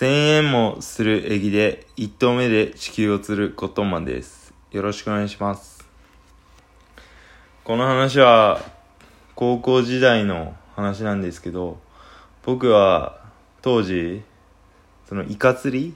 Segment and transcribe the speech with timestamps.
[0.00, 4.54] 千円もするエギで一投目で地球を釣るコットンマンです。
[4.70, 5.86] よろしくお願いします。
[7.64, 8.62] この話は
[9.34, 11.78] 高校時代の話なんですけど、
[12.46, 13.20] 僕は
[13.60, 14.22] 当時、
[15.06, 15.94] そのイカ釣り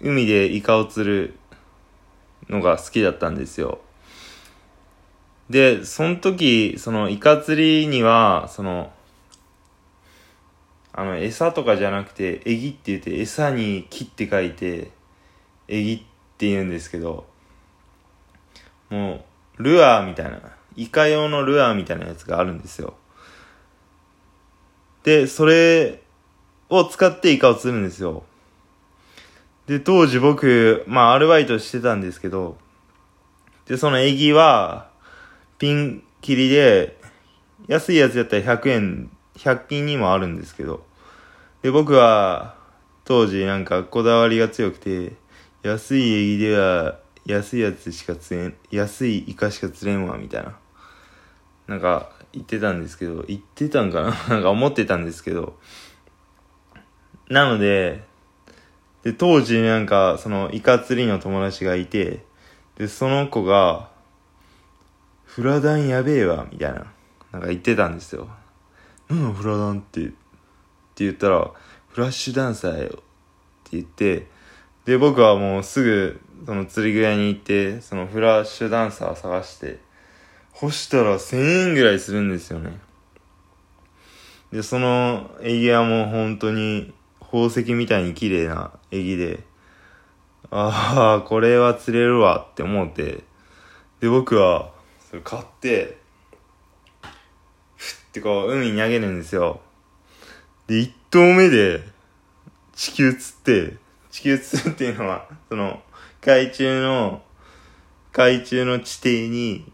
[0.00, 1.34] 海でイカを釣る
[2.48, 3.80] のが好きだったんですよ。
[5.50, 8.92] で、その時、そのイカ釣りには、その、
[10.92, 14.90] あの、餌とかじゃなくて、エギって言って、餌に木って書いて、
[15.68, 15.98] エギっ
[16.36, 17.26] て言うんですけど、
[18.90, 19.24] も
[19.58, 20.40] う、ルアーみたいな、
[20.76, 22.94] イカ用のルアーみたいなやつがあるんですよ。
[25.02, 26.02] で、それ
[26.68, 28.24] を使ってイカを釣るんですよ。
[29.66, 32.58] で、当時僕、まあ、アルバイトしてたんですけど、
[33.66, 34.90] で、そのエギは、
[35.58, 36.98] ピン切りで、
[37.68, 40.84] 安いやつやったら100円、100均にもあるんですけど、
[41.62, 42.56] で、僕は、
[43.04, 45.14] 当時なんかこだわりが強くて、
[45.62, 50.58] 安いエギでは、安いやつしか釣れん、安いイカしか釣れんわ、みたいな。
[51.68, 54.10] なんか、言ってたんですけど、言ってたんかな？
[54.28, 55.56] なんか思ってたんですけど、
[57.28, 58.02] なので、
[59.04, 62.24] で、当時なんか、その、イカ釣りの友達がいて、
[62.76, 63.90] で、その子が、
[65.24, 66.86] フラダンやべえわ、みたいな、
[67.30, 68.28] なんか言ってたんですよ。
[69.08, 69.78] うん、フラダン？
[69.78, 70.12] って、
[70.92, 71.50] って言ったら、
[71.88, 73.00] フラッシュダンサーよ、って
[73.72, 74.26] 言って、
[74.84, 79.78] で、僕はもうすぐ、その釣り具屋に行って、そのフラッシュダンサー探して、
[80.52, 82.78] 干したら1000円ぐらいするんですよね。
[84.52, 89.44] で、そのエギはもう本当に宝石みたいに綺麗なエギで、
[90.50, 93.24] ああ、これは釣れるわって思って、
[94.00, 94.72] で、僕は、
[95.08, 95.96] それ買って、
[97.76, 99.60] ふってこう、海に投げるんですよ。
[100.66, 101.82] で、一投目で、
[102.74, 103.76] 地球釣って、
[104.10, 105.82] 地球釣るっていうのは、その、
[106.20, 107.22] 海中の、
[108.12, 109.70] 海中の地底に、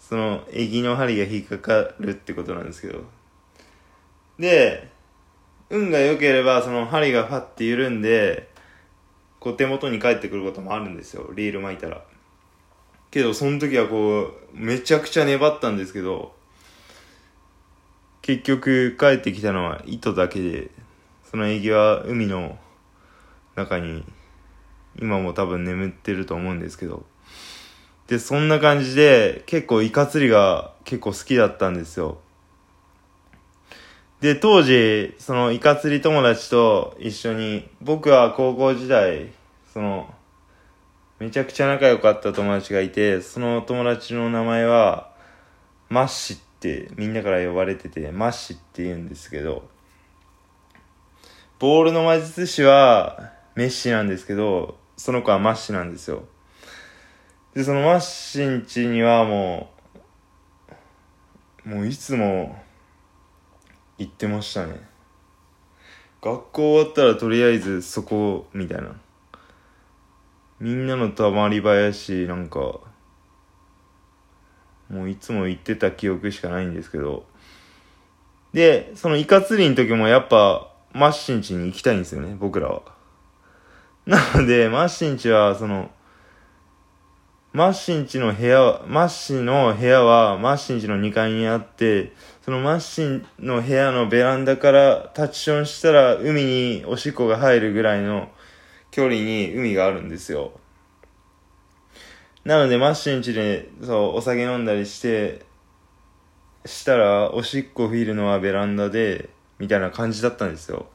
[0.00, 3.04] その、エギの針が引っかかるってことなんですけど。
[4.38, 4.90] で、
[5.70, 8.50] 運が良ければ、その針がファって緩んで、
[9.40, 11.32] こう手元に返ってくることもあるんですよ。
[11.34, 12.04] リール巻いたら。
[13.10, 16.34] けど、その時はこう、めちゃくちゃ粘ったんですけど、
[18.22, 20.70] 結局帰ってきたのは糸だけで、
[21.28, 22.56] そのエギは海の
[23.56, 24.04] 中に、
[24.96, 27.04] 今も多分眠ってると思うんですけど、
[28.06, 32.18] で、そんな感じで、結構イカ釣りが結構好きだったんですよ。
[34.20, 39.32] で、当時、そのイカ釣り友達と一緒に、僕は高校時代、
[39.72, 40.14] その、
[41.18, 45.10] めちゃくちゃ仲良かった友達がいて、その友達の名前は、
[45.88, 49.68] マッシっってみんなから呼ばれてて、マッシって言うんですけど、
[51.58, 56.22] ボールの魔術師はメッシなんですけど、その子はマッシなんですよ。
[57.54, 59.70] で、そのマッシン家にはも
[61.66, 62.56] う、もういつも
[63.98, 64.80] 行ってましたね。
[66.22, 68.94] 学校終わったらとりあえずそこ、みたいな。
[70.60, 72.78] みんなのたまり場やし、なんか、
[74.92, 77.24] もういつも行ってた記憶しかないんですけど。
[78.52, 82.82] で、そのイカ釣りの時もやっぱ、マッシン家に行きたいんですよね、僕らは。
[84.04, 85.90] なので、マッシン家は、その、
[87.54, 98.30] マッシン家の部屋、マッシンの部屋はマッシン家の2階にあって、そのマッシンの部屋のベランダからタッチションしたら海におしっこが入るぐらいの
[98.90, 100.52] 距離に海があるんですよ。
[102.44, 105.44] なのでマッシュン家で、そう、お酒飲んだりして、
[106.64, 110.86] したらおしっこ吹いるのはベランダで、みたいな感じだったんですよ。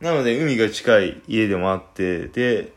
[0.00, 2.72] なので海が近い家でもあって、で、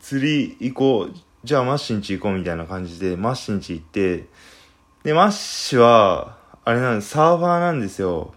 [0.00, 4.26] 釣り行こう、じゃあマッシュン家行こうみたいな感じで、マッシュン家行って、
[5.02, 8.34] で、マッシュは、あれなんです、サーファーなんですよ。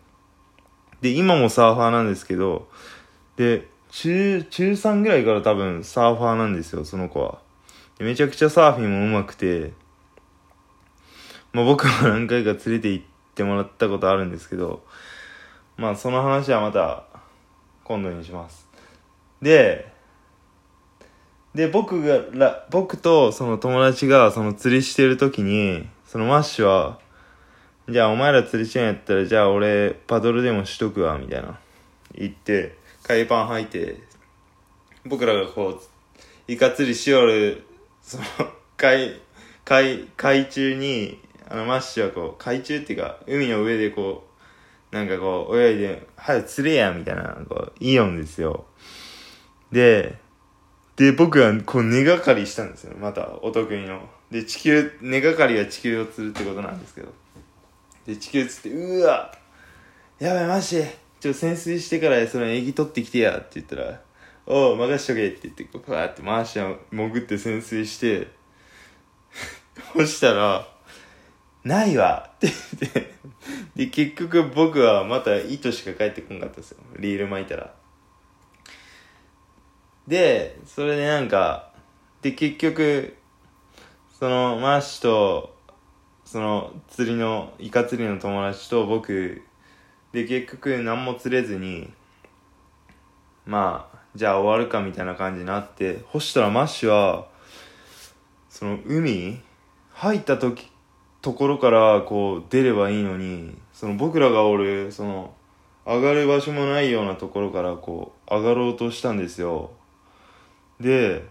[1.02, 2.68] で、今もサーファーなんですけど、
[3.36, 7.40] で、中、中3ぐらいから多分サーファーなんですよ、その子は。
[8.00, 9.74] めちゃくちゃサーフィンも上手くて、
[11.54, 13.06] まあ僕も何回か連れて行っ
[13.36, 14.84] てもらったことあるんですけど、
[15.78, 17.06] まあその話はまた
[17.84, 18.68] 今度にします。
[19.42, 19.92] で、
[21.56, 27.00] で、僕が、僕とその友達がその釣りしてる時に、そのマッシュは、
[27.90, 31.60] じゃあお前ら釣りしてんやったら、じゃあ俺パドルでもしとくわ、みたいな。
[32.14, 34.02] 言って、海パン履いて、
[35.06, 37.64] 僕らがこう、イカ釣りしよる、
[38.08, 38.24] その、
[38.78, 39.20] 海、
[39.66, 41.20] 海、海中に、
[41.50, 44.24] あのマッシュはこう、海中っていうか、海の上でこ
[44.92, 48.66] う、なんかこう、泳いで、早く釣れや、みたいな、こう、言いよんですよ。
[49.74, 50.18] で、
[50.96, 52.96] で、僕はこう根がかりしたんですよ。
[52.98, 54.08] また、お得意の。
[54.32, 57.10] で、地球、根がかりは地球を釣るってことなんですけど。
[58.06, 59.34] で、地球釣って、うわ
[60.20, 60.82] やばい、マジ
[61.20, 64.02] ちょ、潜水してからそのエギ取ってきてやって言ったら、
[64.48, 66.62] おう、任しとけって言って、こう、わーって回して
[66.92, 68.30] 潜って潜水して、
[69.94, 70.66] そしたら、
[71.66, 73.14] ないわって言って、
[73.76, 76.78] で、結局僕はまた糸しか帰ってこんかったですよ。
[76.98, 77.74] リール巻いたら。
[80.08, 81.74] で、それでなんか、
[82.22, 83.18] で、結局、
[84.18, 85.58] その、マッシュと、
[86.24, 89.44] その、釣りの、イカ釣りの友達と僕、
[90.14, 91.92] で、結局何も釣れずに、
[93.46, 97.28] まあ、じゃあ終わるかみたいな感じになって、ほしたらマッシュは、
[98.50, 99.40] その、海
[99.92, 100.72] 入った時、
[101.22, 105.36] ところからこう出ればいいのに、その僕らがおる、その、
[105.86, 109.70] 上がる場所もないようなところからこう、上がろうとしたんですよ。
[110.80, 111.24] で、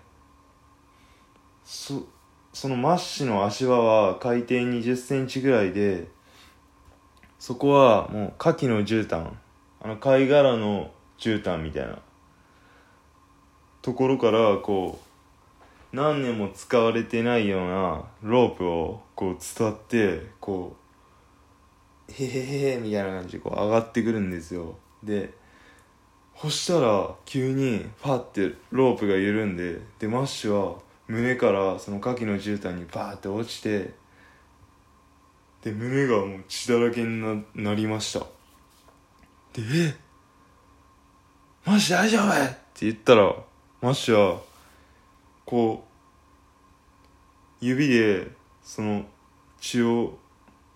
[1.65, 2.07] そ、
[2.53, 6.07] そのマッシュの足場は海底20センチぐらいで、
[7.41, 9.33] そこはもう牡蠣の絨毯、
[9.83, 11.99] あの貝殻の絨毯みたいな
[13.87, 20.75] ところからこう、何年も使われてないようなロープをこう伝ってこ
[22.09, 24.75] うへへへみたいな感じでこう上がってくるんですよ
[25.05, 25.33] で
[26.37, 33.95] そしたら急にファってロープが緩んででマッシュは胸からその牡蠣の絨毯にバーって落ちて
[35.63, 38.27] で胸がもう血だらけにななりました
[39.55, 39.97] で「え
[41.65, 43.33] マッシュ大丈夫?」って言ったら
[43.87, 44.41] マッシュは
[45.45, 45.85] こ
[47.63, 48.33] う指で
[48.65, 49.05] その
[49.61, 50.19] 血を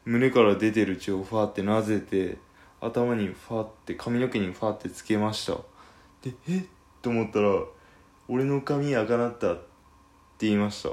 [0.05, 2.39] 胸から出てる血をファーってなぜて
[2.81, 5.55] 頭にファーって髪の毛にファーってつけました。
[6.23, 6.59] でえ？
[6.59, 6.63] っ
[7.03, 7.51] と思ったら
[8.29, 9.57] 俺の髪赤なったっ
[10.39, 10.91] て言いました。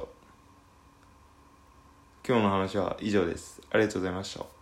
[2.28, 3.62] 今日の話は以上です。
[3.70, 4.57] ありがとうございました。